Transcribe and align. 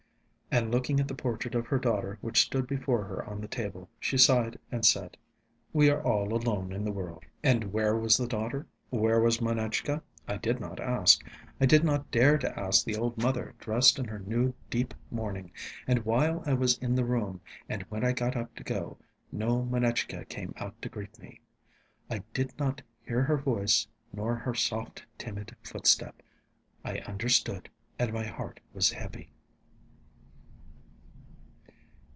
And 0.53 0.69
looking 0.69 0.99
at 0.99 1.07
the 1.07 1.15
portrait 1.15 1.55
of 1.55 1.67
her 1.67 1.79
daughter 1.79 2.17
which 2.19 2.41
stood 2.41 2.67
before 2.67 3.05
her 3.05 3.23
on 3.23 3.39
the 3.39 3.47
table, 3.47 3.89
she 4.01 4.17
sighed 4.17 4.59
and 4.69 4.85
said: 4.85 5.15
"We 5.71 5.89
are 5.89 6.03
all 6.03 6.33
alone 6.33 6.73
in 6.73 6.83
the 6.83 6.91
world." 6.91 7.23
And 7.41 7.71
where 7.71 7.95
was 7.95 8.17
the 8.17 8.27
daughter? 8.27 8.67
Where 8.89 9.21
was 9.21 9.39
Manetchka? 9.39 10.01
I 10.27 10.35
did 10.35 10.59
not 10.59 10.77
ask. 10.81 11.25
I 11.61 11.65
did 11.65 11.85
not 11.85 12.11
dare 12.11 12.37
to 12.37 12.59
ask 12.59 12.83
the 12.83 12.97
old 12.97 13.17
mother 13.17 13.55
dressed 13.59 13.97
in 13.97 14.03
her 14.09 14.19
new 14.19 14.53
deep 14.69 14.93
mourning. 15.09 15.53
And 15.87 16.03
while 16.03 16.43
I 16.45 16.51
was 16.53 16.77
in 16.79 16.95
the 16.95 17.05
room, 17.05 17.39
and 17.69 17.83
when 17.83 18.03
I 18.03 18.11
got 18.11 18.35
up 18.35 18.53
to 18.55 18.63
go, 18.65 18.97
no 19.31 19.63
Manetchka 19.63 20.25
came 20.25 20.53
out 20.57 20.81
to 20.81 20.89
greet 20.89 21.17
me. 21.17 21.39
I 22.09 22.23
did 22.33 22.59
not 22.59 22.81
hear 23.07 23.21
her 23.21 23.37
voice, 23.37 23.87
nor 24.11 24.35
her 24.35 24.53
soft, 24.53 25.05
timid 25.17 25.55
footstep.... 25.63 26.21
I 26.83 26.97
understood, 27.07 27.69
and 27.97 28.11
my 28.11 28.25
heart 28.25 28.59
was 28.73 28.89
heavy. 28.91 29.31